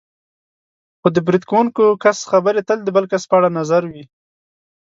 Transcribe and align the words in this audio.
خو 0.99 1.07
د 1.15 1.17
برید 1.27 1.43
کوونکي 1.49 1.85
کس 2.03 2.17
خبرې 2.31 2.61
تل 2.67 2.79
د 2.83 2.89
بل 2.95 3.05
کس 3.11 3.23
په 3.29 3.35
اړه 3.39 3.49
نظر 3.59 3.83
وي. 3.91 4.03